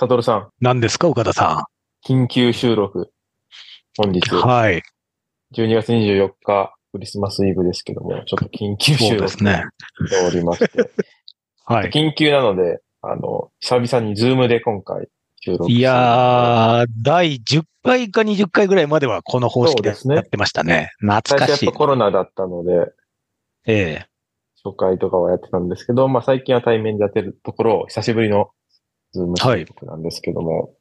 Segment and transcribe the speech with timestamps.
[0.00, 1.66] タトルさん、何ですか、岡田さ
[2.06, 3.10] 緊急収録。
[3.96, 4.36] 本日、ん。
[4.36, 4.80] はい。
[5.56, 9.64] 12月24日、クリスマスイブですけども、ちょっと緊急そう収録ですね。
[10.06, 10.90] しておりまして、
[11.66, 11.90] はい。
[11.90, 15.08] 緊急なので、あの、久々にズームで今回
[15.40, 20.92] 収録いやー、第10回か20回ぐらいまではこの方式でやってましたね。
[21.00, 21.78] 懐かしい最初やっぱ。
[21.78, 22.92] コロナだったので、
[23.66, 24.06] ええ
[24.62, 28.50] 初回とかはやってたんですけど、まあ最近は対面でやってるところを久しぶりの
[29.12, 30.74] ズーム収録なんですけども、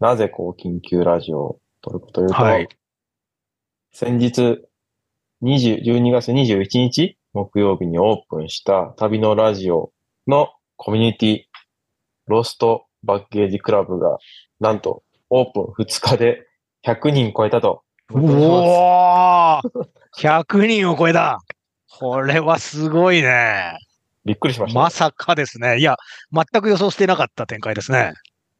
[0.00, 2.68] なぜこう緊急ラジオを撮るかというと、はい
[3.96, 4.60] 先日
[5.44, 9.92] 20 12月21日木曜日にオープンした旅のラジオ
[10.26, 11.40] のコミュニティ
[12.26, 14.18] ロストバッゲージクラブが
[14.58, 16.46] なんとオープン2日で
[16.84, 17.82] 100人超えたと。
[18.12, 19.60] うおー
[20.18, 21.38] !100 人を超えた
[21.88, 23.78] これはすごいね。
[24.24, 24.80] びっくりしました。
[24.80, 25.78] まさかですね。
[25.78, 25.96] いや、
[26.32, 28.14] 全く予想してなかった展開ですね。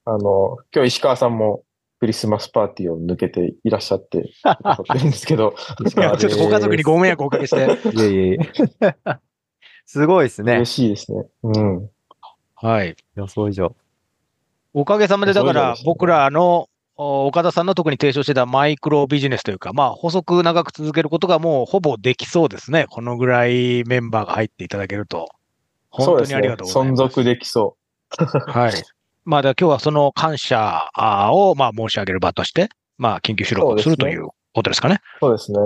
[0.04, 1.64] あの、今日石川さんも
[2.00, 7.90] クリスマスパーティーを抜けていらっしゃってってるんですけど、いやちょっとご家族にご迷惑をおかけして。
[7.96, 8.38] いえいえい
[8.80, 8.98] え。
[9.87, 10.73] すごいですね嬉。
[10.73, 11.24] しいですね。
[11.42, 11.90] うん。
[12.54, 12.96] はい。
[13.16, 13.74] 予想以上。
[14.74, 22.87] おかげさまで、だから僕らのお岡田さんの特に提唱してたマイクロビジネスというか、まあ、補足長く続けることがもうほぼできそうですね。
[22.88, 25.29] このぐらいメンバーが入っていただけると。
[25.95, 27.02] 本当にありがとうございます。
[27.02, 27.76] 存続できそう。
[28.48, 28.73] はい。
[29.24, 30.90] まあ、今日はその感謝
[31.32, 35.01] を、まあ、申し上げる場として、まあ、緊急収録をするということですかね。
[35.16, 35.18] う。
[35.20, 35.59] そうですね。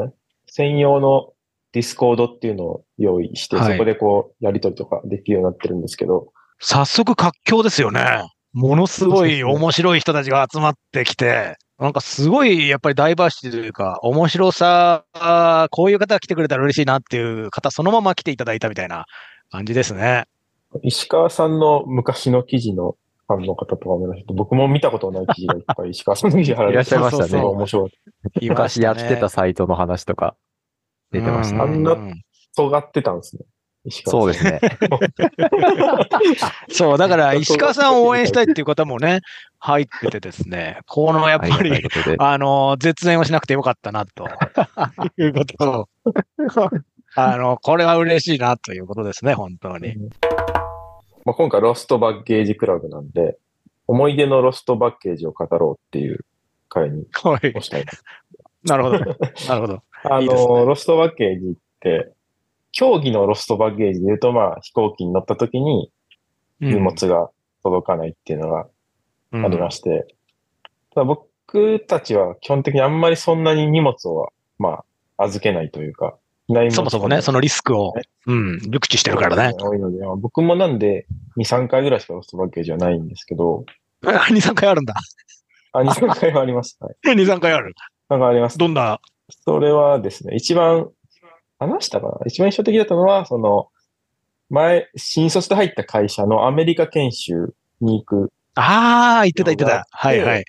[0.46, 1.32] 専用の
[1.72, 8.28] Discord っていうのを用意して、はいそこでこう、やりとりとかできるようになってるんですけど、早速活況ですよね。
[8.52, 15.04] ものすごい面白い人たちが集まってきて、なんかすごいやっぱりダイバーシティというか、面白さ、
[15.70, 19.06] こういう方が来てくれたら嬉しいなっていう方、そのまま来ていただいたみたいな
[19.50, 20.26] 感じですね。
[20.82, 22.96] 石川さんの昔の記事の
[23.26, 28.48] ファンの方とかもいらっしゃって、僕も見たことない記事がいっぱい石川さんの記事貼られていらっしゃいましたねすごい面白い。
[28.48, 30.36] 昔やってたねサイトの話とか
[31.12, 31.62] 出てましたね。
[31.62, 31.96] あんな
[32.56, 33.44] 尖ってたんですね。
[33.84, 34.42] 石川さん。
[34.42, 34.78] そうですね。
[36.70, 39.20] そう、だから石川さんを応援したいっていう方もね、
[39.58, 41.72] 入っててですね、このやっぱあり。
[42.18, 44.26] あの、絶縁をしなくてよかったな、と
[45.18, 45.88] いうことを、
[47.14, 49.96] あの、これは嬉しいな、ということですね、本当に。
[51.24, 53.38] まあ、今回ロストバッゲージクラブなんで、
[53.86, 56.24] 思い出のロストバッゲージを語ろうっていう
[56.68, 57.62] 会にはい。
[57.62, 57.84] したい。
[58.64, 58.98] なるほど。
[59.48, 59.82] なるほど。
[60.04, 62.12] あの、いいですねロストバッゲージって、
[62.72, 65.90] 競技のロストバッゲージで言うと、まあ、飛行機に乗った時に
[66.60, 67.30] 荷物が
[67.62, 68.68] 届かないっていうのが
[69.32, 70.06] うんありまして、
[70.94, 74.84] ただ僕たちは基本的にあんまりそんなに荷物を、ま
[75.16, 76.16] あ、預けないというか、
[76.70, 77.92] そもそもね、そのリスクを、
[78.26, 79.54] うん、熟知してるからね。
[79.58, 83.66] 多いので、まあ僕もなんで2、3回ぐらいしかロストバッゲージはないんですけど、
[84.02, 84.94] 2、3回あるんだ。
[85.72, 86.78] あ、2、3回はあります。
[86.80, 86.96] はい。
[87.04, 87.74] 2、3回ある。
[88.08, 88.56] なんかあります。
[88.56, 89.00] どんな、
[89.44, 90.88] それはですね、一番、
[91.58, 92.18] 話したかな？
[92.26, 93.68] 一番印象的だったのは、その、
[94.48, 98.32] 前、新卒で入った会社のアメリカ研修に行く。
[98.54, 99.86] ああ、言ってた言ってた。
[99.90, 100.44] はいはい。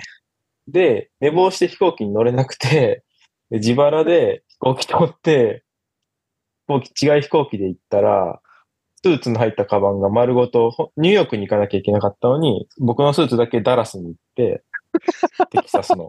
[0.68, 3.04] で、寝坊して飛行機に乗れなくて、
[3.50, 5.69] で自腹で飛行機取って、飛
[6.70, 8.40] 行機、違い飛行機で行ったら、
[9.04, 14.64] スーツの入ったカバンが丸ごと、ほニューヨークに行かなきゃいけなかったのに、僕のスーツだけダラスに行って、
[15.52, 16.08] テキサスの。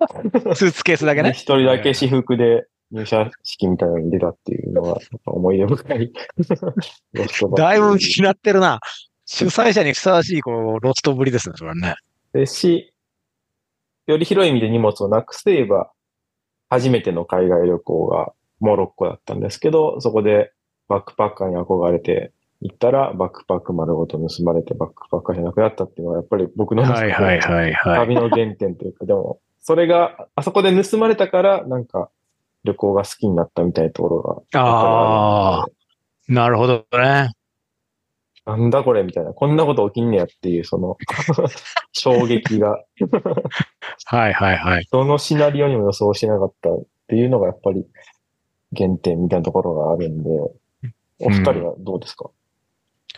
[0.54, 1.30] スーツケースだけね。
[1.30, 6.12] で一人だけ私服で入社式みたいなのに出たっていうのが、やっぱ思い出深い。
[7.56, 8.80] だいぶ失ってるな。
[9.26, 11.94] 主催者にふさわしい、こう、ロストぶりですね、それはね。
[12.32, 12.92] ですし、
[14.06, 15.92] より広い意味で荷物をなくすといえば、
[16.68, 20.52] 初めての海外旅行がモロッコだったんですけど、そこで
[20.88, 22.32] バックパッカーに憧れて
[22.62, 27.98] 行ったら、バックパック丸ごと盗まれてバックパッカーじゃなくなったっていうのは、やっぱり僕の中ではいはいはいはい。
[28.00, 32.10] 旅の原点というか、でも、それが、あそこで盗まれたから、なんか、
[32.64, 35.66] 旅行が好きになったみたいなところが、ああ、
[36.28, 37.30] なるほどね。
[38.46, 40.96] なんだこれみたいな、こんなこと起きんねやっていう、その、
[41.92, 42.82] 衝撃が、
[44.04, 44.86] はいはいはい。
[44.90, 47.86] どのシナリオにも予想してなかったっていうのがやっぱり
[48.76, 50.30] 原点みたいなところがあるんで、
[51.20, 52.30] お二人はどうですか、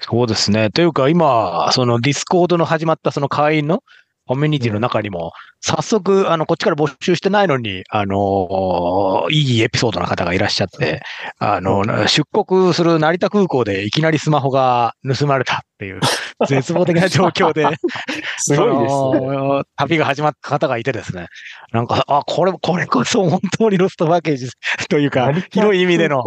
[0.01, 0.71] そうですね。
[0.71, 3.83] というか、今、その Discord の始まったその会員の
[4.27, 11.03] コミュニティの中にも、早速、あの、こっちから募集してないのに、あの、いいエピソードな方がいらっしゃって、
[11.39, 16.01] あの、出国する成田空港でいきなりスマホが盗まれたっていう、
[16.49, 17.67] 絶望的な状況で、
[18.39, 19.63] すごいですね。
[19.77, 21.27] 旅が始まった方がいてですね、
[21.73, 24.49] なんか、あ、これ、これこそ本当にロストパッケージ
[24.89, 26.23] というか、広い意味での、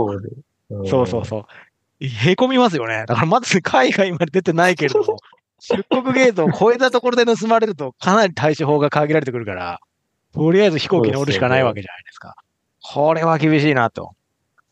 [0.85, 1.45] そうそうそう。
[1.99, 3.05] へこみますよね。
[3.07, 5.17] だからまず海外まで出てないけれども、
[5.59, 9.79] 出国ゲートを超えたところで盗まれるとかなり対処法が限られてくるから、
[10.33, 12.35] とりあえず飛行機乗るしかないわけじゃないですか。
[12.83, 14.11] これは厳しいなと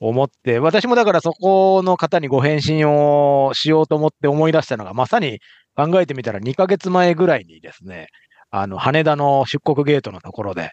[0.09, 5.39] 思って、私もだからそこの方にご返信をしようと思って思い出したのが、まさに
[5.75, 8.07] 考えてみたら2ヶ月前ぐらいにですね、
[8.51, 10.71] あの、羽田の出国ゲートのところで、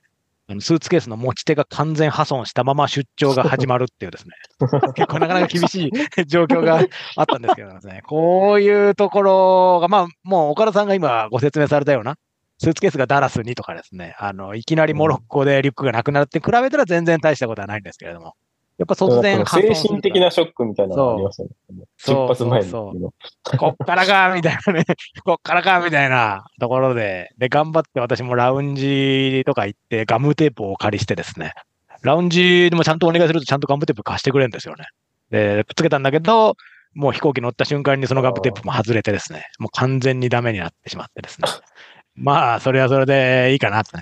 [0.59, 4.35] スーツケースの持ち手が完全破損したまま出張が始まるっていうですね、
[4.97, 6.81] 結構なかなか厳しい状況が
[7.15, 12.17] あったんですけどですね、こういうところが、まあ、もう岡田さんが今ご説明されたような、
[12.59, 18.35] スーツケースがダラスにとかですね、あの、いきなりモロッコでリュックがなくなるって比べたら全然大したことはないんですけれども、
[18.81, 21.55] やっぱ突然精神的なショックみたいなのがありますよね。
[21.69, 23.15] 出そう発前にそう言うの。
[23.59, 24.85] こっからか、みたいなね。
[25.23, 27.31] こっからか、みたいなところで。
[27.37, 31.53] で、頑張って私もラウンジとか行ってガムテープをお借りしてですね。
[32.00, 34.87] ラウンジでもちゃんとお願いするとちゃんとガムテープ貸してくれるんですよね。
[35.31, 36.56] で、くっつけたんだけど、
[36.94, 39.44] もう飛行機乗った瞬間にそのガムテープも外れてですね。
[39.59, 41.49] もう完全にダメになってしまってですね。
[42.17, 43.99] まあ、それはそれでいいかな、と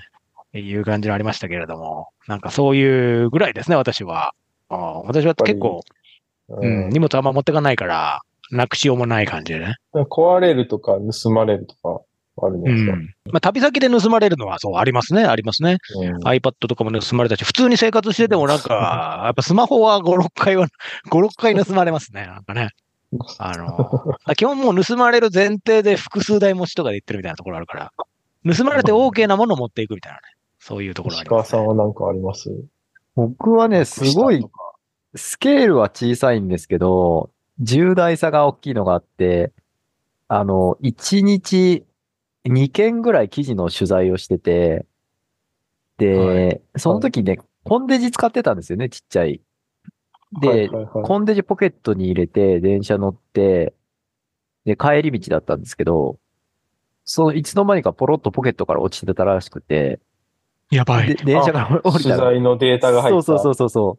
[0.57, 2.11] いう感じのありましたけれども。
[2.29, 4.35] なんかそういうぐらいですね、私は。
[4.69, 5.81] ああ私は結構、
[6.49, 8.21] うん、荷物あんま持ってかないから、
[8.51, 9.75] なくしようもない感じでね。
[9.95, 12.03] 壊れるとか盗まれるとか
[12.41, 13.01] あるんうですか、ん。
[13.33, 15.79] まあ、旅先で盗まれるのはそう、ありますね、ありますね。
[16.03, 20.67] うん iPad とかも盗まれたし、普通に生活しててもなんか、 やっぱスマホは5、6回は、
[21.11, 22.71] 5、6回盗まれますね、なんかね。
[23.39, 24.05] あの、
[24.37, 27.93] 基本もう盗まれる前提で複数台持ちとかで言ってるみたいなところあるから、
[28.57, 30.23] 盗まれて OK なものを持っていくみたいなね。
[30.61, 31.59] そういうところあ石川ります、ね。
[31.59, 32.51] さんは何かあります？
[33.19, 34.47] 僕はね、すごい、
[35.17, 39.53] スケールは小さいんですけど、重大さが大きいのがあって、
[40.29, 41.85] あの、1日
[42.47, 44.87] 2件ぐらい記事の取材をしてて、
[45.97, 49.41] で、その時ね、コンデジ使ってたんですよね、ちっちゃい。
[50.41, 51.03] で、はいはいはい。
[51.03, 53.75] コンデジポケットに入れて、電車乗って、
[54.65, 56.21] で、帰り道だったんですけど、
[57.05, 59.99] そのいつの間にかポロッとポケットから落ちてたらしくて、
[60.71, 61.17] やばでい。
[61.17, 63.23] 電車から降り取たら、材のデータが入った。
[63.23, 63.99] そうそうそうそ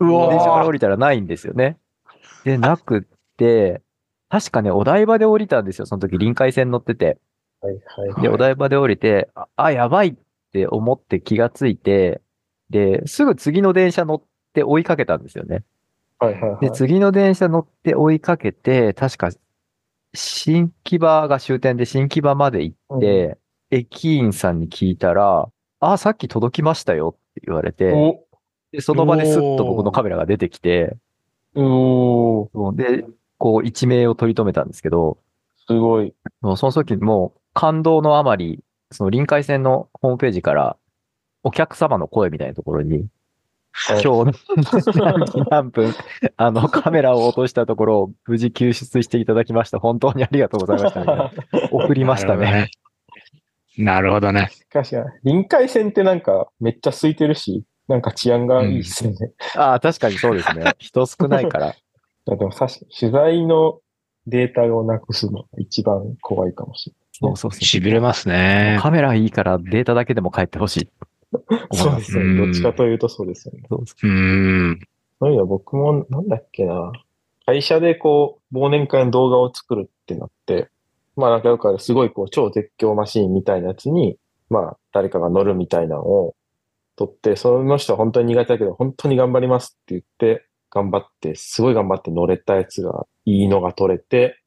[0.00, 0.04] う。
[0.04, 1.78] う電車からわ降りたらないんですよね。
[2.44, 3.02] で、なくっ
[3.36, 3.82] て、
[4.28, 5.86] 確かね、お台場で降りたんですよ。
[5.86, 7.18] その時、臨海線乗ってて。
[7.60, 10.14] はいはいで、お台場で降りて、あ、あやばいっ
[10.52, 12.22] て思って気がついて、
[12.70, 14.22] で、すぐ次の電車乗っ
[14.54, 15.64] て追いかけたんですよね。
[16.18, 16.60] はいはいはい。
[16.60, 19.30] で、次の電車乗って追いかけて、確か、
[20.14, 23.38] 新木場が終点で新木場まで行って、
[23.70, 28.24] 駅員さんに聞いたら、あ、さっき届きましたよって言われて、お
[28.72, 30.96] でその場ですっと僕のカメラが出てきて、
[31.54, 33.04] で、
[33.38, 35.18] こう一命を取り留めたんですけど、
[35.66, 36.14] すごい。
[36.40, 38.62] もうその時もう感動のあまり、
[38.92, 40.76] その臨海線のホームページから、
[41.42, 43.06] お客様の声みたいなところに、
[43.72, 44.34] はい今日の
[44.64, 45.94] 何時何分、
[46.36, 49.78] あの、カメラを落としたところを無事救出していただきました。
[49.78, 51.30] 本当にありがとうございましたみたいな。
[51.70, 52.68] 送りましたね。。
[53.78, 54.50] なるほどね。
[54.52, 54.94] しかし、
[55.24, 59.32] 臨海線ってなんかめっちゃ空いてるし、なんか治安がいいっすよね。
[59.56, 60.74] ああ、確かにそうですね。
[60.78, 61.66] 人少ないから。
[61.68, 61.74] い
[62.26, 63.80] やでもさし、取材の
[64.26, 67.60] データをなくすのが一番怖いかもしそうそうそう。
[67.60, 68.78] 痺れますね。
[68.80, 70.80] カメラいいからデータだけでも帰ってほしい。
[71.32, 71.76] れない。
[71.76, 72.46] そうですうんね。
[72.46, 73.62] どっちかというとそうですよね。
[73.68, 74.80] そうーん。
[75.20, 76.92] そういうの僕も、なんだっけな。
[77.46, 80.68] 会社でこう、忘年会の動画を作るってなって、
[81.20, 84.16] まあなんかよくあるすごいこう、超絶叫マシーンみたいなやつに、
[84.48, 86.34] まあ誰かが乗るみたいなのを
[86.96, 94.40] 撮って、その人は本当に苦手だけど、本当に頑張りますって言って、頑張って、すごい頑張って乗れたやつが、いいのが撮れて、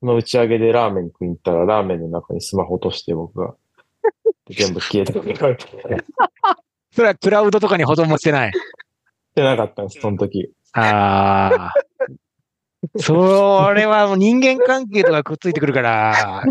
[0.00, 3.54] その打ち上げでラーメン食いに行ったら、ラーメンの中にスマホ落として僕が、
[4.46, 5.34] で全部消えてて、
[6.92, 8.52] それはクラウドとかに保存もしてない。
[8.52, 8.58] し
[9.34, 10.52] てなかったんです、その時。
[10.72, 11.72] ああ。
[12.96, 16.44] それはもう人間関係とかくっついてくるから、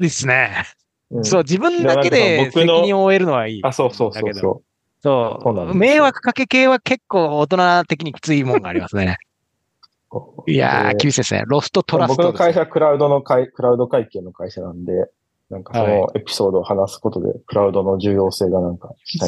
[0.00, 0.64] いいっすね。
[1.10, 3.60] うんそう、自分だけで責任を負えるのはいい。
[3.64, 4.62] あ、そうそうそうそそう。
[5.02, 9.18] そう迷惑かけ系は結構大人的にきついもんがありますね。
[10.46, 10.50] う。
[10.50, 11.44] いやー、で厳しいですね。
[11.46, 12.32] ロストトラス僕トね。
[12.32, 14.92] の会社はクラウドの会、クラウド会計の会社なんで、
[15.50, 18.90] なんかそはのエピソードを話すことで、クラウドの重要性がなんか。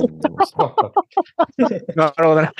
[1.94, 2.50] なるほどね。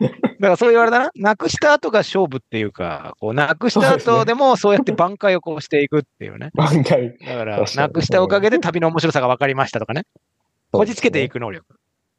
[0.00, 1.10] だからそういうあれだな。
[1.16, 6.50] なくした後が勝負っていうか、こう、なくした後でもそうやって挽回をこうしていくっていうね。
[6.54, 7.18] 番外。
[7.18, 10.04] だから、なくしたおかげで旅の面白さが分かりましたとかね。
[10.70, 11.66] こじつけていく能力。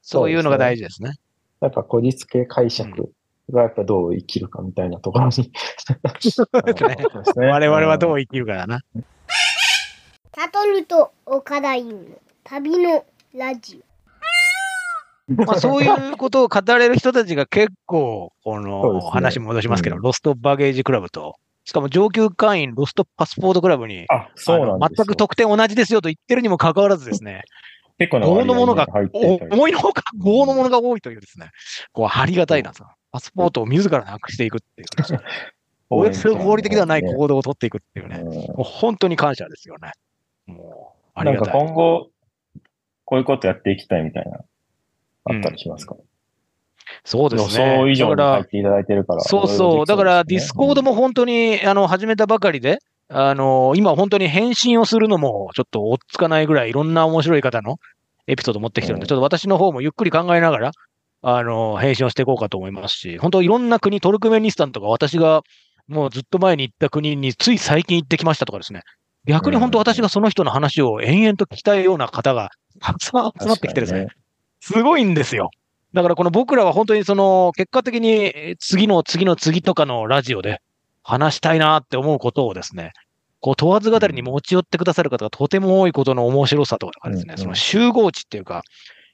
[0.01, 1.13] そういうのが大事ですね。
[1.61, 3.13] やっぱ、こじつけ解釈
[3.49, 5.31] がやっぱどう生きるかみたいなところに。
[5.33, 8.81] そうですね 我々はどう生きるかだな。
[10.35, 11.99] サトルと岡田優の
[12.43, 13.83] 旅のラジ
[15.45, 20.01] まあ、そういうことを語れる人たちが結構、この話戻しますけど、うん。
[20.01, 21.35] ロストバゲージクラブと。
[21.65, 27.43] しかも上級会員ロストパスポートクラブに、あ、そうなん全く得点同じですよと言ってるにもかかわらずですね、
[27.99, 31.51] 結構な5割合のものが思いのほか5のものが多いというですね、
[31.91, 32.85] こう、ありがたいなと。
[33.11, 34.87] パスポートを自らなくしていくっていう、
[35.89, 38.33] こういう合理的ではない行動を取っていくっていうね、うん。
[38.33, 39.91] もう本当に感謝ですよね。
[40.45, 41.61] もう、あなんかりがたい。
[41.61, 42.09] 今後、
[43.05, 44.39] こういうことやっていきたいみたいな、
[45.29, 45.95] あったりしますか、
[47.03, 47.65] そうですね。
[47.65, 49.21] 予想以上だからに入っていただいてるから。
[49.21, 49.85] そうそう。
[49.85, 57.77] だから、ディスコードも本当に、あの、始めたばかりで、あの、今本当に返信をするのも、ちょっと追っつかないぐらい、いろんな面白い方の
[58.27, 60.71] エピソード持ってきてるんで、うんちょっと私の方もゆっくり考えながら、
[61.21, 65.41] あの、返信をしていこうかと思いますし、本当いろんな国、トルクメニスタンとか、私が
[65.87, 68.81] もうずっと前に行った国に、つい最近行ってきましたとかですね。
[69.27, 74.07] 逆に本当私がその人の話を延々と聞きたいような方がたくさん集まってきてですね。
[74.59, 75.51] すごいんですよ。
[75.93, 80.61] だからこの僕らは本当にその結果的にえー次の次の次とかのラジオで
[81.03, 82.91] 話したいなって思うことをですね、
[83.39, 88.63] こう問わず語りに持ち寄ってくださる方がとても多いことの面白さとかですね、その集合値っていうか、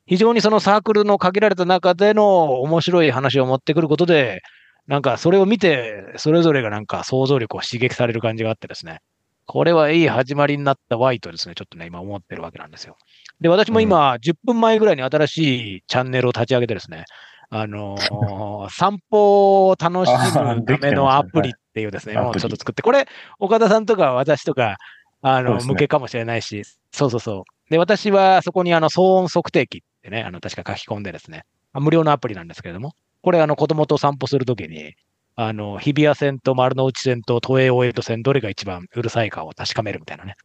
[0.05, 4.41] 非常にそのサークルの限られた中での面白い話を持ってくることで、
[4.87, 8.99] なんかそれを見て、それぞれがなんか想像力を刺激される感じがあってですね、
[9.45, 12.97] これはいい始まりになったわいとですね、ちょっとね、今思ってるわけなんですよ。
[13.42, 17.06] で、私も今、10分前ぐらいに新しいチャンネルを立ち上げてですね、
[17.50, 23.08] あのー 散歩を楽しむためのアプリっていうですね、はいもうちょっと作って、これ、
[23.39, 24.77] 岡田さんとか私とか、
[25.22, 27.70] あの、ね向けかもしれないし、そうそうそう。
[27.70, 34.94] で、私はそこにあの、騒音測定器ってね、あの、確か書き込んでですね、あ無料のアプリなんですけれども、これあの、子供と散歩するときに、
[35.36, 40.36] あの、日比谷線と丸の内線と都営大江戸線、どれが一番うるさいかを確かめるみたいなね。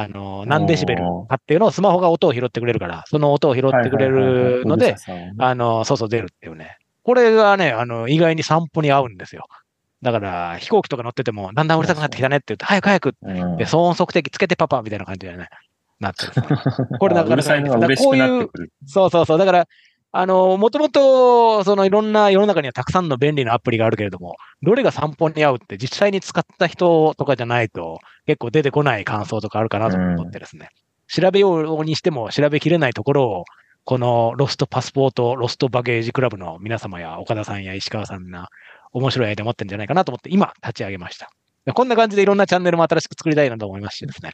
[0.00, 4.96] あの、何デシベルかっていうのをスマホが音を拾ってくれるから、その音を拾ってくれるので、、
[5.38, 6.78] あの、そうそう出るっていうね。
[7.02, 9.44] これがね、あの、意外に散歩に合うんですよ。
[10.02, 15.48] だから、飛行機とか乗ってても、だんだんうるさくなってきたねって言って、早く早くうんで、騒音測定器つけてパパみたいな感じでね、
[16.00, 16.32] なってる。
[16.98, 18.72] これなかなか ういのが嬉しくなってくる。
[18.86, 19.38] そうそうそう。
[19.38, 19.68] だから、
[20.12, 30.70] あの、もともと、そのいろんな世の中にはたくさんの便利なアプリがあるけれども、どれが散歩に合うって実際に使った人とかじゃないと結構出てこない感想とかあるかなと思ってですね。
[31.06, 33.44] 調べようにしても調べきれないところを、
[33.84, 38.48] このロストパスポート、ロストバゲージクラブの皆様や岡田さんや石川さんが
[38.92, 41.30] 面白いアイデア持ってるんじゃないかなと思って今立ち上げました。
[41.64, 44.32] でこんな感じでいろんなチャンネルも新しく作りたいなと思いますしですね。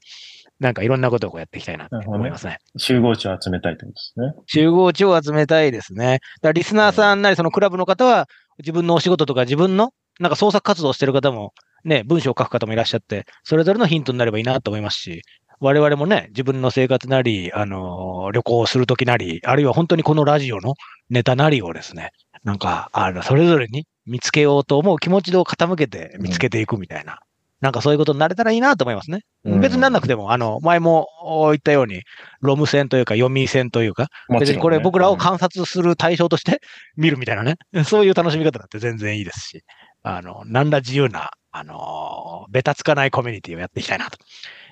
[0.59, 2.59] なんかいろんなことをこうやっていきたいなと思いますね。
[2.77, 4.43] 集合値を集めたいってことですね。
[4.47, 6.21] 集合値を集めたいですね。
[6.41, 8.27] だリスナーさんなりそのクラブの方は
[8.59, 11.53] 自分のお仕事とか自分のなんか創作活動をしてる方も
[11.85, 15.23] ね、文章を書く方もいらっしゃって、それぞれのヒントになればいいなと思いますし、
[15.61, 20.75] 我々もね、自分の生活なり、あのー旅行をするときなり、あるいは本当にこのラジオの
[21.11, 22.11] ネタなりをですね、
[22.43, 27.21] なんか、あの、それぞれに見つけようと思う気持ちを傾けて見つけていくみたいな。
[27.61, 29.21] なんかそういうことになれたらいいなと思いますね。
[29.45, 31.09] うん別になんなくても、あの、前も
[31.51, 32.03] 言ったように、
[32.41, 34.09] ロム線というか、読み線というか、
[34.41, 36.61] 別にこれ僕らを観察する対象として
[36.97, 39.65] 見るみたいなね、そういう楽しみ方だって全然いいですし、
[40.03, 44.19] あの、何ら自由な、あの、べたつかないコミュニティをやっていきたいなと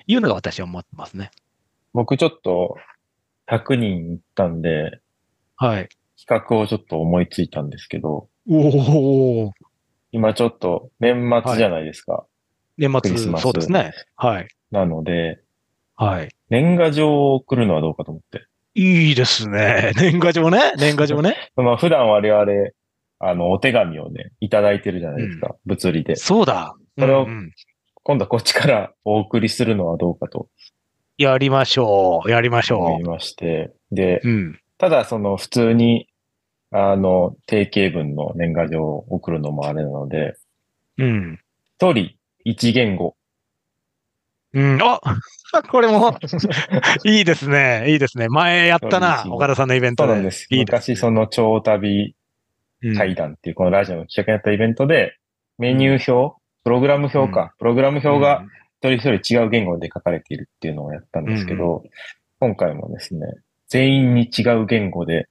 [0.07, 1.31] いうのが私は思ってますね。
[1.93, 2.77] 僕ちょっと
[3.47, 4.99] 100人行ったんで、
[5.55, 5.89] はい。
[6.19, 9.51] 企画をちょっと思いついたんですけど、おお。
[10.11, 12.25] 今ちょっと年末じゃないですか。
[12.77, 13.93] 年末、そうですね。
[14.15, 14.47] はい。
[14.71, 15.39] なので、
[15.95, 16.29] はい。
[16.49, 18.47] 年賀状を送るのはどうかと思って。
[18.75, 19.93] いいですね。
[19.97, 20.73] 年賀状ね？
[20.77, 21.51] 年賀状ね？
[21.55, 22.45] まあ普段我々、
[23.19, 25.55] あの、お手紙をね、いただいてるじゃないですか。
[25.65, 26.15] 物理で。
[26.17, 26.75] そうだ。
[26.97, 27.51] それをうんうん
[28.07, 30.47] 今度はこっちからお送りするのはどうかと
[31.17, 32.29] やりましょう。
[32.29, 33.73] やりましょ思いまして。
[33.91, 34.29] で、う。
[34.29, 34.59] うん。
[34.77, 36.07] ただその普通に、
[36.69, 40.35] あの、定型文の年賀状を送るのもあれなので、
[40.99, 41.39] うん。
[41.77, 42.15] 一人
[42.45, 43.17] 一言語。
[44.53, 44.79] うん。
[44.81, 45.01] あ
[45.69, 46.17] これも、
[47.03, 47.91] いいですね。
[47.91, 48.29] いいですね。
[48.29, 49.25] 前やったな。
[49.27, 50.07] 岡田さんのイベントで。
[50.07, 50.47] そうなんです。
[50.49, 52.15] いいです昔その超旅
[52.83, 55.17] うん対談っていうこのラジオの企画になったイベントで、
[55.57, 58.45] メニュー表、プログラム表か、プログラム表が
[58.81, 61.83] 一人一人違う言語で書かれているっていうのをやったんですけど、
[62.39, 63.27] 今回もですね、
[63.67, 65.27] 全員に違う言語で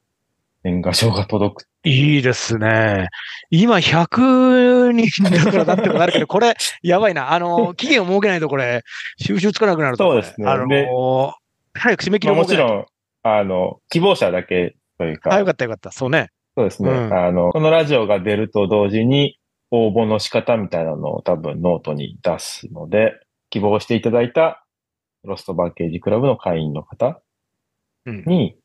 [0.65, 1.69] 年賀状が届く。
[1.85, 3.09] いいですね。
[3.51, 7.33] 今100人だからだってもなるけど、 これ、やばいな。
[7.33, 8.83] あの、期限を設けないとこれ、
[9.19, 10.05] 収拾つかなくなると。
[10.05, 10.89] そうですねあので
[11.77, 12.75] 早く締め切まあ、りを設けないと。
[12.75, 15.91] もちろん、あの、希望者だけというか、あ、よかったよかった。
[15.91, 16.29] そうね。
[16.57, 19.39] そうですね、うんあの、このラジオが出ると同時に
[19.71, 24.65] 応募の仕方みたいなのを多分ノートに出すので、希望していただいた
[25.25, 27.21] ロストバゲージクラブの会員の方
[28.07, 28.25] うん。
[28.27, 28.57] に、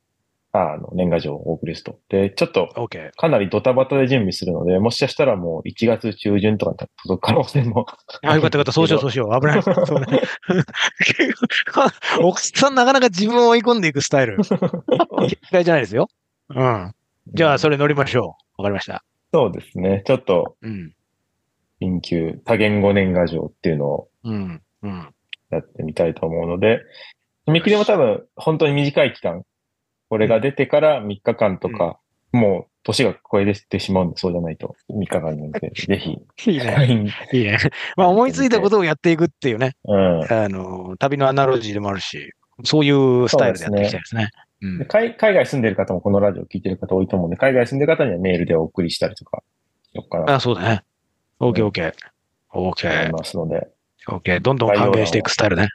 [0.51, 1.99] あの、年賀状をお送りすると。
[2.09, 2.69] で、ちょっと。
[3.17, 7.85] かなりドタバタで準備するので、もしかしたらもう1月中旬とかに届く可能性も。
[8.23, 8.71] あ、よかったよかった。
[8.71, 9.39] そうしよう、そうしよう。
[9.39, 9.61] 危ない。
[9.61, 10.21] そうね。
[12.21, 14.37] 奥さんなかなか自分を追い込んでいくスタイル。
[15.51, 16.07] 嫌いじゃないですよ。
[16.49, 16.93] うん。
[17.33, 18.61] じゃあ、それ乗りましょう。
[18.61, 19.03] わかりました。
[19.31, 20.01] そうですね。
[20.07, 20.93] ちょっと、うん。
[21.81, 24.61] 緊急多言語年賀状っていうのをうん。
[24.81, 25.13] うん。
[25.51, 26.81] やってみたいと思うので、
[27.47, 29.43] 締め切りも多分本当に短い期間、
[30.09, 31.99] これが出てから3日間とか、
[32.31, 37.13] もう年が超えてしまうんで、そうじゃないと3日間なんで、 ぜひ、いいね。
[37.31, 37.57] いいね。
[37.95, 39.75] まあ、思いついたことをやっていくっていうね。
[39.85, 40.23] うん。
[40.23, 44.29] あの、旅のアナロジーでもあるし、そういうスタイルでやっていきたいですね。
[44.33, 49.41] うんで海海外住んでる方もこのラジオ聞いてる方多いと思うんで、海外住んでる方にはメールでお送りしたりとか
[49.93, 50.83] しようかなあ、そうだね。
[51.39, 51.91] OK, OK.
[51.91, 51.97] と
[52.51, 53.69] 思い OK, ますので、
[54.05, 54.41] OK.
[54.41, 55.69] どんどん還元していくスタイルね。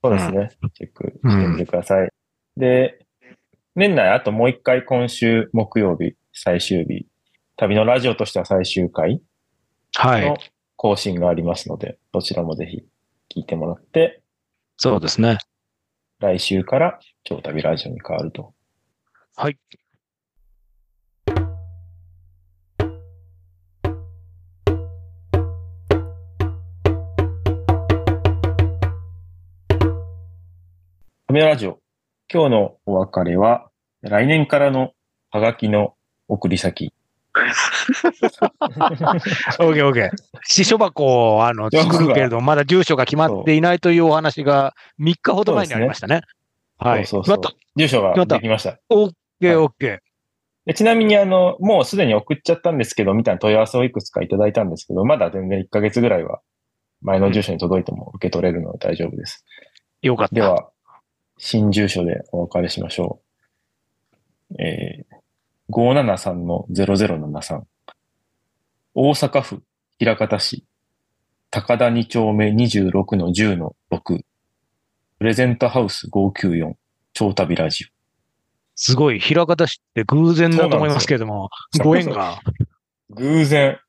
[0.00, 0.50] そうですね。
[0.74, 2.08] チェックしてみてください。
[2.56, 3.04] で、
[3.78, 7.06] 年内あともう一回今週木曜日、最終日、
[7.56, 9.22] 旅のラジオとしては最終回
[9.94, 10.36] はいの。
[10.74, 12.78] 更新がありますので、どちらもぜひ
[13.32, 14.20] 聞いてもらって、
[14.78, 15.38] そうですね。
[16.18, 18.52] 来週から超旅ラジオに変わると。
[19.36, 19.56] はい。
[31.28, 31.78] 旅のラジオ。
[32.30, 33.67] 今日のお別れは、
[34.02, 34.92] 来年からの
[35.30, 35.94] ハガキの
[36.28, 36.92] 送り先。
[39.58, 40.10] OK, OK.
[40.44, 46.22] 支所箱をあの作るけれども、 まだ住所が決まっていないというお話が3日ほど前にありましたね。
[46.78, 47.06] はい。
[47.06, 48.72] そうそうそう住所ができました。
[48.72, 48.80] た。
[48.90, 49.08] OK,
[49.40, 49.98] OK.
[50.66, 56.40] でちなみに、あの、もうすでに送っちゃったんですけど、みたいな問い合わせをいくつかいただいたんですけど、まだ全然1ヶ月ぐらいは
[57.00, 59.44] 前の住所に届いても受け取れるので大丈夫です。
[60.02, 60.34] よかった。
[60.34, 60.68] では、
[61.38, 63.27] 新住所でお別れしましょう。
[64.58, 67.62] えー、573-0073。
[68.94, 69.62] 大阪府
[70.00, 70.64] 枚方市
[71.50, 73.70] 高田2丁目26-10-6。
[73.90, 74.24] プ
[75.20, 76.74] レゼントハウス594
[77.12, 77.86] 超旅ラジ
[78.76, 81.50] すごい、平方市って偶然だと思いますけれども、
[81.82, 82.38] ご縁が。
[83.10, 83.14] オ。
[83.14, 83.80] 偶然、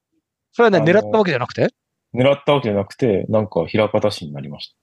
[0.52, 1.68] それはね、狙ったわけじゃなくて？
[2.14, 4.74] 狙ったわけじゃなくて、なんか枚方市になりまし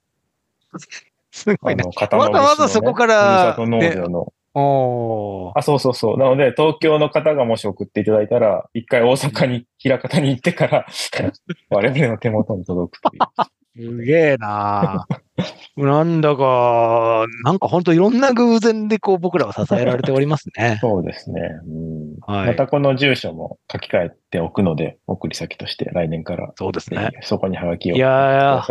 [0.73, 0.79] た。
[1.33, 1.83] すごいね。
[1.85, 4.33] わざわざそこからふるさと納税の。
[4.59, 6.19] あ、そうそうそう。
[6.19, 10.87] なので、東京の方がもし送っていただいたら、一回大阪に、枚方に行ってから、
[11.69, 13.47] 我々の手元に届くという。
[13.79, 15.07] すげえな
[15.77, 20.79] なんだか、なんか本当いろんな偶然でこう僕らは支えられておりますね。
[20.81, 21.61] そうですね。
[21.67, 27.11] うんはいまたこの住所も書き換えておくので、送り先として来年から、そうですね。
[27.23, 28.65] そこにハガキをいや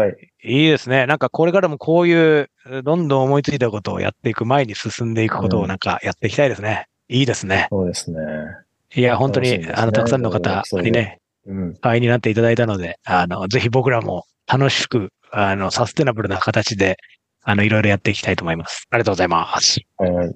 [0.43, 0.51] い。
[0.63, 1.05] いいですね。
[1.05, 2.49] なんかこれからもこういう、
[2.83, 6.87] どんどん思いついたことをやっていく、前に進んでいくことをなんかやっていきたいですね。
[7.07, 7.67] いいですね。
[7.69, 8.19] そうですね。
[8.95, 11.75] いや、本当に、ねあの、たくさんの方にね、うん。
[11.75, 16.97] 会員になっていただいたので、あの、ぜひ僕らも楽しく、あの、サステナブルな形で、
[17.43, 18.87] あの、いろいろやっていきたいと思います。
[18.89, 19.79] ありがとうございます。
[19.97, 20.35] はいはい。